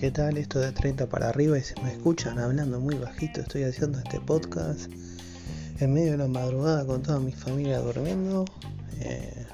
[0.00, 0.38] ¿qué tal?
[0.38, 3.42] Esto de 30 para arriba y se me escuchan hablando muy bajito.
[3.42, 4.90] Estoy haciendo este podcast
[5.78, 8.46] en medio de la madrugada con toda mi familia durmiendo.
[9.00, 9.44] Eh,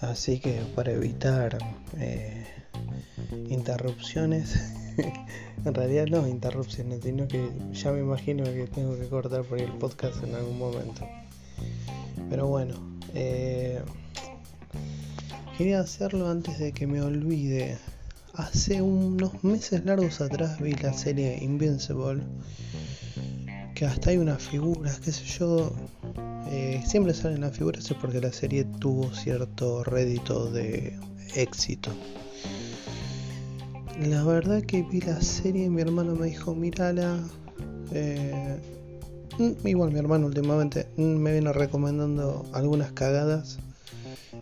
[0.00, 1.56] así que para evitar
[1.98, 2.44] eh,
[3.48, 4.56] interrupciones,
[5.64, 9.70] en realidad no interrupciones, sino que ya me imagino que tengo que cortar por el
[9.74, 11.06] podcast en algún momento.
[12.28, 12.74] Pero bueno,
[13.14, 13.80] eh,
[15.56, 17.78] quería hacerlo antes de que me olvide
[18.36, 22.22] hace unos meses largos atrás vi la serie Invincible,
[23.74, 25.72] que hasta hay unas figuras, qué sé yo,
[26.50, 30.98] eh, siempre salen las figuras es porque la serie tuvo cierto rédito de
[31.34, 31.90] éxito.
[34.00, 37.20] La verdad que vi la serie, mi hermano me dijo, mírala.
[37.92, 38.60] Eh,
[39.38, 43.58] mm, igual mi hermano últimamente me viene recomendando algunas cagadas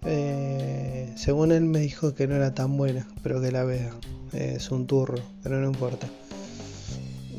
[0.04, 3.92] eh, según él me dijo que no era tan buena, pero que la vea.
[4.33, 6.08] es un turro, pero no importa.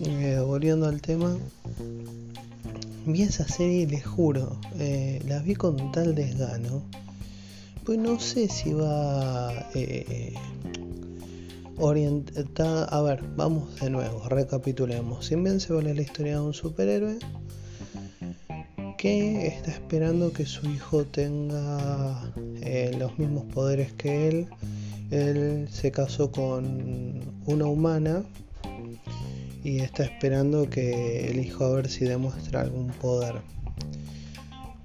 [0.06, 1.38] Eh, volviendo al tema,
[3.06, 6.84] vi esa serie y les juro, eh, la vi con tal desgano.
[7.86, 9.52] Pues no sé si va
[11.78, 12.86] orientada.
[12.86, 15.32] A ver, vamos de nuevo, recapitulemos.
[15.32, 17.18] Invencible es la historia de un superhéroe
[19.04, 24.48] que está esperando que su hijo tenga eh, los mismos poderes que él.
[25.12, 28.24] Él se casó con una humana
[29.62, 33.42] y está esperando que el hijo a ver si demuestra algún poder.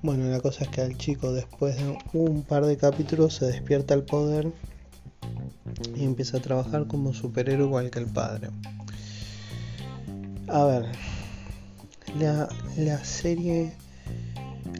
[0.02, 3.94] Bueno, la cosa es que al chico después de un par de capítulos se despierta
[3.94, 4.50] el poder
[5.94, 8.48] y empieza a trabajar como superhéroe igual que el padre.
[10.48, 10.86] A ver,
[12.19, 13.74] la, la serie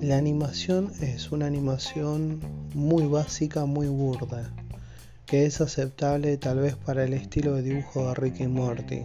[0.01, 2.41] la animación es una animación
[2.75, 4.53] muy básica, muy burda,
[5.27, 9.03] que es aceptable tal vez para el estilo de dibujo de Ricky Morty.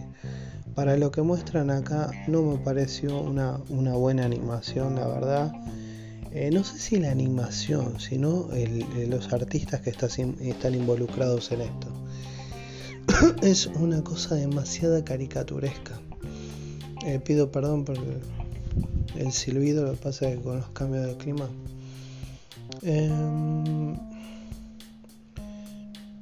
[0.74, 5.52] Para lo que muestran acá no me pareció una, buena animación, la verdad.
[6.32, 8.48] Eh, no sé si la animación, sino
[9.08, 11.88] los artistas que están involucrados en esto.
[13.42, 16.00] es una cosa demasiado caricaturesca.
[17.04, 17.98] Eh, pido perdón por
[19.16, 21.48] el silbido, lo que pasa es que con los cambios de clima.
[22.82, 23.96] Em,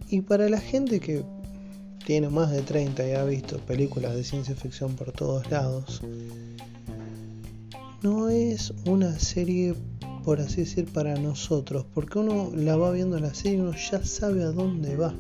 [0.09, 1.25] y para la gente que
[2.05, 6.03] tiene más de 30 y ha visto películas de ciencia ficción por todos lados,
[8.03, 9.75] no es una serie,
[10.25, 14.05] por así decir, para nosotros, porque uno la va viendo la serie y uno ya
[14.05, 15.15] sabe a dónde va.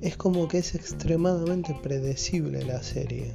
[0.00, 3.34] Es como que es extremadamente predecible la serie.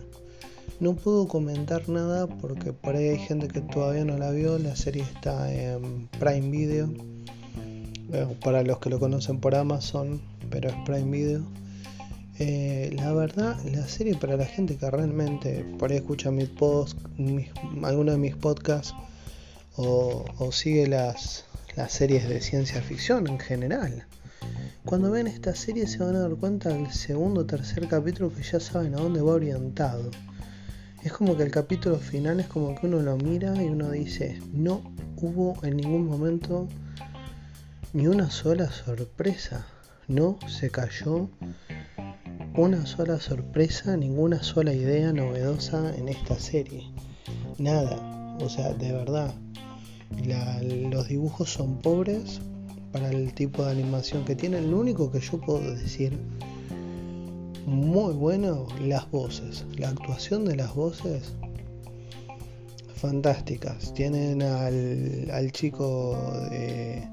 [0.84, 4.60] No puedo comentar nada porque por ahí hay gente que todavía no la vio.
[4.60, 6.90] La serie está en Prime Video.
[8.44, 11.42] Para los que lo conocen por Amazon, pero es Prime Video.
[12.38, 17.02] Eh, la verdad, la serie para la gente que realmente por ahí escucha mis posts,
[17.82, 18.94] alguno de mis podcasts
[19.78, 21.46] o, sigue las
[21.88, 24.06] series de ciencia ficción en general.
[24.84, 28.44] Cuando ven esta serie se van a dar cuenta del segundo o tercer capítulo que
[28.44, 30.12] ya saben a dónde va orientado.
[31.04, 34.40] Es como que el capítulo final es como que uno lo mira y uno dice,
[34.54, 34.82] no
[35.18, 36.70] hubo en ningún momento
[37.92, 39.68] ni una sola sorpresa,
[40.08, 41.30] no se cayó
[42.56, 46.84] una sola sorpresa, ninguna sola idea novedosa en esta serie.
[47.58, 49.34] Nada, o sea, de verdad,
[50.90, 52.40] los dibujos son pobres
[52.94, 54.72] para el tipo de animación que tienen.
[54.72, 56.18] Lo único que yo puedo decir
[57.66, 61.34] muy bueno las voces, la actuación de las voces
[62.96, 63.94] fantásticas.
[63.94, 66.18] Tienen al, al chico
[66.50, 67.04] de,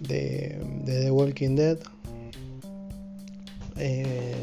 [0.00, 1.78] de, The Walking Dead.
[3.76, 4.34] Eh,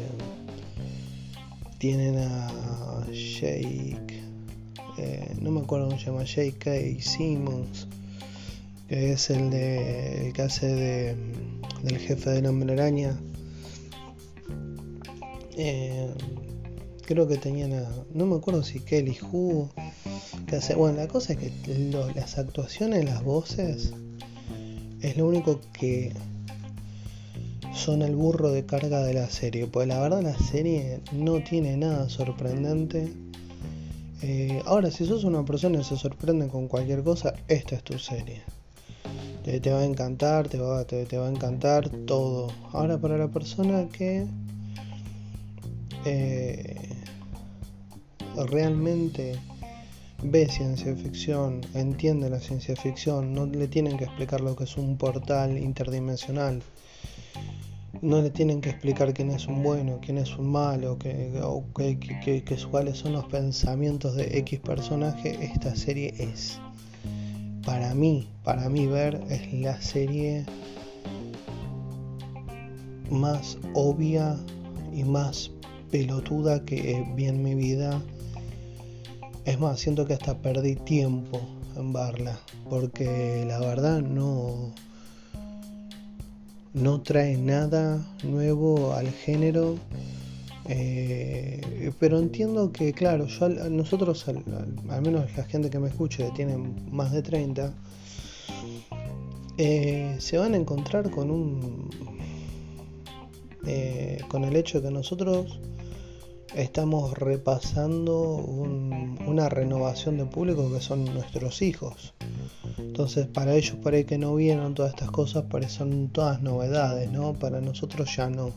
[1.78, 4.22] tienen a Jake,
[4.98, 6.98] eh, no me acuerdo cómo se llama, Jake.
[7.00, 7.88] Simmons,
[8.88, 11.16] que es el, de, el que hace de,
[11.82, 13.16] del jefe de Hombre Araña.
[15.56, 16.08] Eh,
[17.04, 19.18] creo que tenían a, no me acuerdo si Kelly
[20.50, 21.52] hace, bueno la cosa es que
[22.14, 23.92] las actuaciones las voces
[25.00, 26.12] es lo único que
[27.74, 31.76] son el burro de carga de la serie pues la verdad la serie no tiene
[31.76, 33.12] nada sorprendente.
[34.22, 37.98] Eh, ahora si sos una persona que se sorprende con cualquier cosa esta es tu
[37.98, 38.42] serie.
[39.44, 42.48] Te, va a encantar te va, te va a encantar todo.
[42.72, 44.26] Ahora para la persona que
[46.04, 46.76] eh,
[48.50, 49.38] realmente
[50.22, 54.76] ve ciencia ficción, entiende la ciencia ficción, no le tienen que explicar lo que es
[54.76, 56.62] un portal interdimensional.
[58.00, 61.64] no le tienen que explicar quién es un bueno, quién es un malo, que, o
[61.74, 65.38] que, cuáles son los pensamientos de X personaje.
[65.44, 66.58] Esta serie es,
[67.64, 70.44] para mí, para mí ver, es la serie
[73.10, 74.36] más obvia
[74.92, 75.50] y más
[75.92, 78.02] pelotuda que vi en mi vida.
[79.44, 81.40] Es más, siento que hasta perdí tiempo
[81.76, 84.72] en verla, porque la verdad no
[86.74, 89.76] no trae nada nuevo al género.
[90.68, 94.42] Eh, pero entiendo que, claro, yo, nosotros, al,
[95.02, 96.56] menos la gente que me escuche, que tiene
[96.90, 97.74] más de 30,
[99.58, 101.90] eh, se van a encontrar con un.
[103.64, 105.60] Eh, con el hecho de que nosotros
[106.54, 108.36] estamos repasando
[109.26, 112.14] una renovación de público que son nuestros hijos.
[112.78, 117.34] Entonces para ellos por ahí que no vieron todas estas cosas, son todas novedades, ¿no?
[117.34, 118.50] Para nosotros ya no.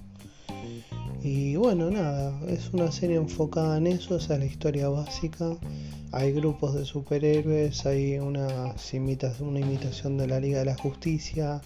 [1.23, 5.57] Y bueno, nada, es una serie enfocada en eso, esa es la historia básica.
[6.11, 11.61] Hay grupos de superhéroes, hay una imitación de la Liga de la Justicia.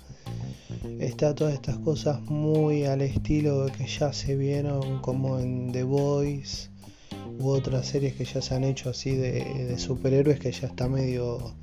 [1.00, 6.70] Está todas estas cosas muy al estilo que ya se vieron como en The Voice
[7.40, 11.54] u otras series que ya se han hecho así de superhéroes que ya está medio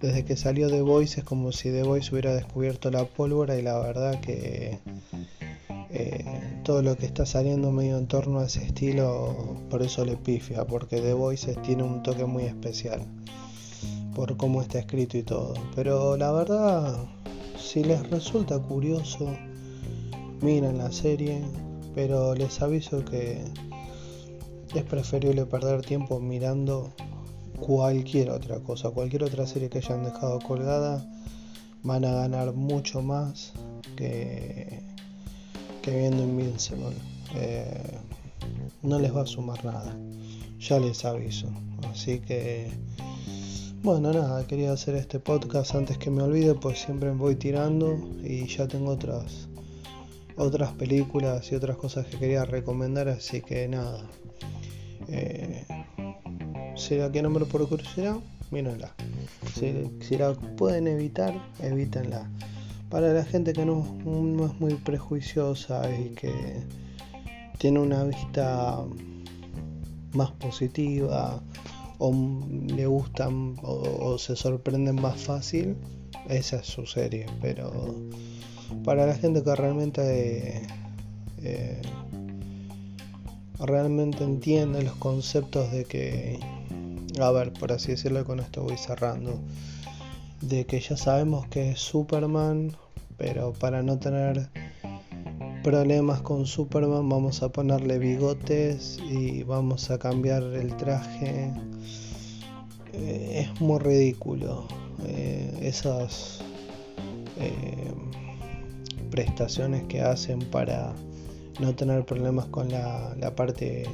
[0.00, 3.62] desde que salió The Voice es como si The Voice hubiera descubierto la pólvora y
[3.62, 4.78] la verdad que
[5.90, 10.16] eh, todo lo que está saliendo medio en torno a ese estilo, por eso le
[10.16, 13.06] pifia, porque The Voice tiene un toque muy especial
[14.14, 15.54] por cómo está escrito y todo.
[15.74, 17.06] Pero la verdad,
[17.66, 19.36] si les resulta curioso,
[20.40, 21.42] miren la serie,
[21.96, 23.42] pero les aviso que
[24.72, 26.92] es preferible perder tiempo mirando
[27.58, 31.04] cualquier otra cosa, cualquier otra serie que hayan dejado colgada,
[31.82, 33.52] van a ganar mucho más
[33.96, 34.82] que,
[35.82, 36.96] que viendo Invincible.
[37.34, 37.98] Eh,
[38.82, 39.96] no les va a sumar nada,
[40.60, 41.48] ya les aviso.
[41.90, 42.70] Así que,
[43.86, 47.96] bueno, nada, quería hacer este podcast antes que me olvide, pues siempre me voy tirando
[48.20, 49.46] y ya tengo otras
[50.34, 54.02] otras películas y otras cosas que quería recomendar, así que nada.
[55.06, 55.64] Eh,
[56.90, 58.16] la quieren ver por curiosidad,
[58.50, 58.92] mírenla.
[59.54, 62.28] Si, la pueden evitar, evítenla.
[62.90, 63.86] Para la gente que no,
[64.46, 66.34] es muy prejuiciosa y que
[67.58, 68.80] tiene una vista
[70.12, 71.40] más positiva
[71.98, 72.12] o
[72.66, 75.76] le gustan o, se sorprenden más fácil,
[76.28, 77.26] esa es su serie.
[77.40, 77.94] Pero
[78.84, 80.62] para la gente que realmente
[81.42, 81.82] eh,
[83.58, 86.40] realmente entiende los conceptos de que
[87.20, 89.40] a ver, por así decirlo, con esto voy cerrando,
[90.40, 92.76] de que ya sabemos que es Superman,
[93.16, 94.48] pero para no tener
[95.66, 101.52] problemas con Superman vamos a ponerle bigotes y vamos a cambiar el traje.
[102.92, 104.68] Eh, es muy ridículo
[105.08, 106.38] eh, esas
[107.40, 107.92] eh,
[109.10, 110.94] prestaciones que hacen para
[111.58, 113.88] no tener problemas con la, la parte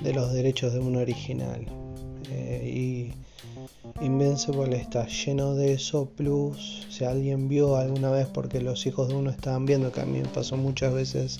[0.00, 1.66] de los derechos de un original.
[2.64, 3.10] Y
[4.00, 9.14] Invincible está lleno de eso, plus si alguien vio alguna vez porque los hijos de
[9.14, 11.38] uno estaban viendo, que a mí me pasó muchas veces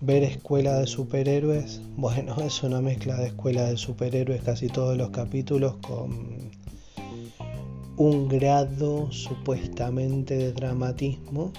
[0.00, 5.10] ver escuela de superhéroes, bueno, es una mezcla de escuela de superhéroes casi todos los
[5.10, 6.50] capítulos con
[7.96, 11.52] un grado supuestamente de dramatismo.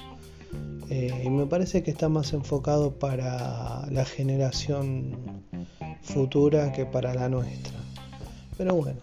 [0.89, 5.43] Eh, y me parece que está más enfocado para la generación
[6.01, 7.73] futura que para la nuestra.
[8.57, 9.00] Pero bueno,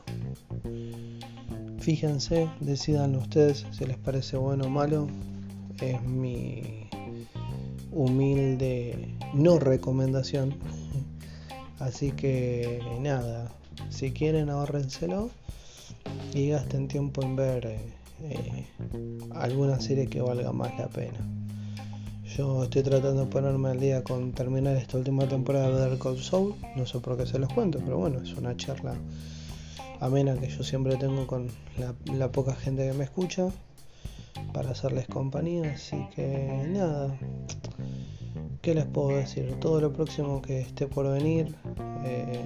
[1.81, 5.09] fíjense, decidan ustedes si les parece bueno o malo.
[5.81, 6.89] Es mi
[7.93, 10.55] humilde no recomendación.
[11.79, 13.51] Así que nada,
[13.89, 15.31] si quieren ahorrenselo
[16.35, 17.67] y gasten tiempo en ver
[18.23, 18.67] eh,
[19.35, 21.19] alguna serie que valga más la pena.
[22.37, 26.55] Yo estoy tratando de ponerme al día con terminar esta última temporada de Dark Soul.
[26.77, 28.95] No sé por qué se los cuento, pero bueno, es una charla
[30.01, 31.49] amena que yo siempre tengo con
[32.17, 33.49] la, poca gente que me escucha
[34.53, 35.73] para hacerles compañía.
[35.75, 37.17] Así que nada,
[38.63, 39.55] ¿qué les puedo decir?
[39.61, 41.55] Todo lo próximo que esté por venir,
[42.05, 42.45] eh,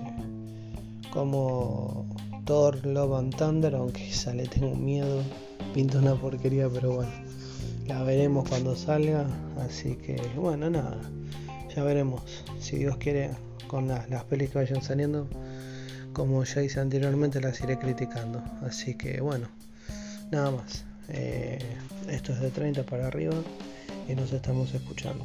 [1.12, 2.06] como
[2.44, 5.22] Thor, Love and Thunder, aunque ya le tengo miedo,
[5.72, 7.12] pinta una porquería, pero bueno,
[7.86, 9.26] la veremos cuando salga.
[9.60, 11.00] Así que bueno, nada,
[11.74, 12.20] ya veremos
[12.58, 13.30] si Dios quiere
[13.68, 15.28] con las pelis que vayan saliendo
[16.14, 19.48] como ya hice anteriormente las iré criticando así que bueno
[20.30, 21.58] nada más eh,
[22.08, 23.34] esto es de 30 para arriba
[24.08, 25.24] y nos estamos escuchando.